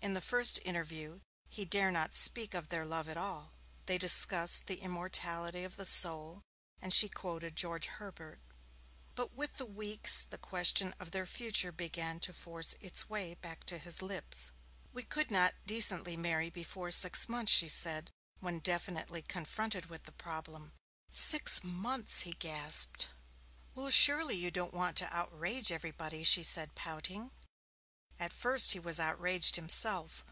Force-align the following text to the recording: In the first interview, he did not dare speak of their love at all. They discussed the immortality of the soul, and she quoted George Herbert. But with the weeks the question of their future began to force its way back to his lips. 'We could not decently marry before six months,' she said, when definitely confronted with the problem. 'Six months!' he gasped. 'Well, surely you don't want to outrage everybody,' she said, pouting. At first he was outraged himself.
In 0.00 0.14
the 0.14 0.20
first 0.22 0.58
interview, 0.64 1.20
he 1.50 1.66
did 1.66 1.90
not 1.90 2.10
dare 2.10 2.16
speak 2.16 2.54
of 2.54 2.68
their 2.70 2.86
love 2.86 3.10
at 3.10 3.18
all. 3.18 3.52
They 3.84 3.98
discussed 3.98 4.66
the 4.66 4.76
immortality 4.78 5.64
of 5.64 5.76
the 5.76 5.84
soul, 5.84 6.40
and 6.80 6.94
she 6.94 7.10
quoted 7.10 7.56
George 7.56 7.86
Herbert. 7.86 8.40
But 9.14 9.34
with 9.34 9.58
the 9.58 9.66
weeks 9.66 10.24
the 10.24 10.38
question 10.38 10.94
of 10.98 11.10
their 11.10 11.26
future 11.26 11.72
began 11.72 12.20
to 12.20 12.32
force 12.32 12.74
its 12.80 13.10
way 13.10 13.34
back 13.34 13.64
to 13.64 13.76
his 13.76 14.00
lips. 14.00 14.50
'We 14.94 15.02
could 15.04 15.30
not 15.30 15.54
decently 15.66 16.16
marry 16.16 16.48
before 16.48 16.90
six 16.90 17.28
months,' 17.28 17.52
she 17.52 17.68
said, 17.68 18.10
when 18.40 18.60
definitely 18.60 19.20
confronted 19.20 19.86
with 19.86 20.04
the 20.04 20.12
problem. 20.12 20.72
'Six 21.10 21.62
months!' 21.62 22.20
he 22.20 22.32
gasped. 22.32 23.08
'Well, 23.74 23.90
surely 23.90 24.36
you 24.36 24.50
don't 24.50 24.72
want 24.72 24.96
to 24.98 25.14
outrage 25.14 25.70
everybody,' 25.70 26.24
she 26.24 26.44
said, 26.44 26.74
pouting. 26.74 27.30
At 28.20 28.32
first 28.32 28.72
he 28.72 28.80
was 28.80 28.98
outraged 28.98 29.54
himself. 29.54 30.24